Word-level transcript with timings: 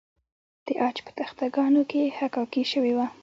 د 0.65 0.67
عاج 0.81 0.97
په 1.05 1.11
تخته 1.19 1.45
ګانو 1.55 1.81
کې 1.91 2.13
حکاکي 2.17 2.63
شوې 2.71 2.93
وه 2.97 3.07